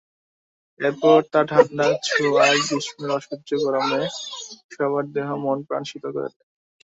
[0.79, 4.01] এরপর তার ঠান্ডা ছোঁয়ায় গ্রীষ্মের অসহ্য গরমে
[4.73, 6.47] সবার দেহ-মন-প্রাণ শীতল করে দেয়।